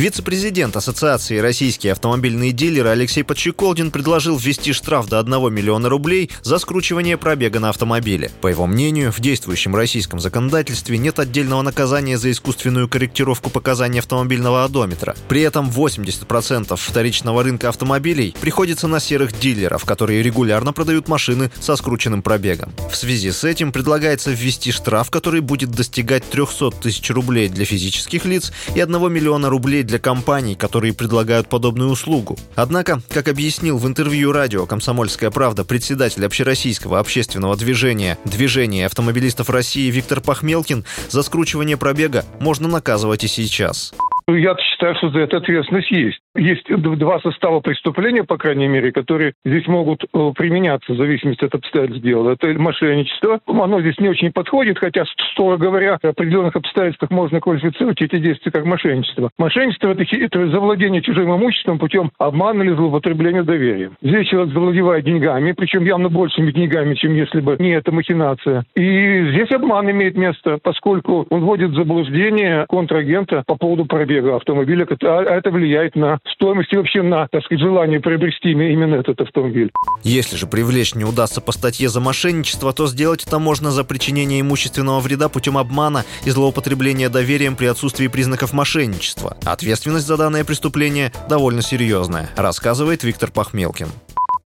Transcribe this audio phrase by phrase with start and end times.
[0.00, 6.58] Вице-президент Ассоциации «Российские автомобильные дилеры» Алексей Подщеколдин предложил ввести штраф до 1 миллиона рублей за
[6.58, 8.30] скручивание пробега на автомобиле.
[8.40, 14.64] По его мнению, в действующем российском законодательстве нет отдельного наказания за искусственную корректировку показаний автомобильного
[14.64, 15.14] одометра.
[15.28, 21.76] При этом 80% вторичного рынка автомобилей приходится на серых дилеров, которые регулярно продают машины со
[21.76, 22.72] скрученным пробегом.
[22.90, 28.24] В связи с этим предлагается ввести штраф, который будет достигать 300 тысяч рублей для физических
[28.24, 32.36] лиц и 1 миллиона рублей для компаний, которые предлагают подобную услугу.
[32.54, 39.90] Однако, как объяснил в интервью радио «Комсомольская правда» председатель общероссийского общественного движения «Движение автомобилистов России»
[39.90, 43.92] Виктор Пахмелкин, за скручивание пробега можно наказывать и сейчас.
[44.28, 46.20] Я считаю, что за это ответственность есть.
[46.36, 51.54] Есть два состава преступления, по крайней мере, которые здесь могут э, применяться в зависимости от
[51.56, 52.30] обстоятельств дела.
[52.30, 53.40] Это мошенничество.
[53.46, 58.52] Оно здесь не очень подходит, хотя, строго говоря, в определенных обстоятельствах можно квалифицировать эти действия
[58.52, 59.30] как мошенничество.
[59.38, 63.96] Мошенничество это,– это завладение чужим имуществом путем обмана или злоупотребления доверием.
[64.00, 68.64] Здесь человек завладевает деньгами, причем явно большими деньгами, чем если бы не эта махинация.
[68.76, 74.86] И здесь обман имеет место, поскольку он вводит в заблуждение контрагента по поводу пробега автомобиля,
[75.02, 79.70] а это влияет на стоимость и вообще на, так сказать, желание приобрести именно этот автомобиль.
[80.02, 84.40] Если же привлечь не удастся по статье за мошенничество, то сделать это можно за причинение
[84.40, 89.36] имущественного вреда путем обмана и злоупотребления доверием при отсутствии признаков мошенничества.
[89.44, 93.88] Ответственность за данное преступление довольно серьезная, рассказывает Виктор Пахмелкин.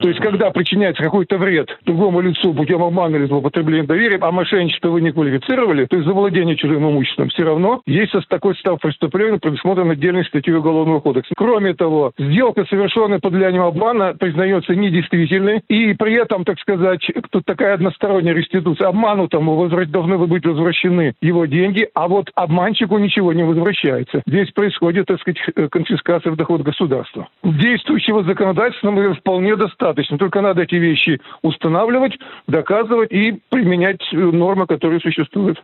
[0.00, 4.88] То есть, когда причиняется какой-то вред другому лицу путем обмана или злоупотребления доверием, а мошенничество
[4.88, 9.90] вы не квалифицировали, то есть завладение чужим имуществом, все равно есть такой состав преступления, предусмотрен
[9.90, 11.34] отдельной статьей Уголовного кодекса.
[11.36, 17.44] Кроме того, сделка, совершенная под влиянием обмана, признается недействительной, и при этом, так сказать, тут
[17.44, 18.88] такая односторонняя реституция.
[18.88, 24.22] Обманутому должны быть возвращены его деньги, а вот обманщику ничего не возвращается.
[24.26, 25.38] Здесь происходит, так сказать,
[25.70, 27.28] конфискация в доход государства.
[27.44, 30.18] Действующего законодательства вполне достаточно достаточно.
[30.18, 35.62] Только надо эти вещи устанавливать, доказывать и применять э, нормы, которые существуют.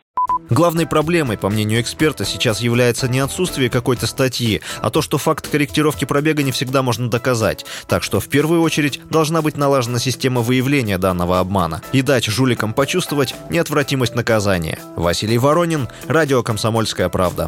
[0.51, 5.49] Главной проблемой, по мнению эксперта, сейчас является не отсутствие какой-то статьи, а то, что факт
[5.49, 7.65] корректировки пробега не всегда можно доказать.
[7.89, 12.75] Так что в первую очередь должна быть налажена система выявления данного обмана и дать жуликам
[12.75, 14.79] почувствовать неотвратимость наказания.
[14.97, 17.47] Василий Воронин, Радио «Комсомольская правда».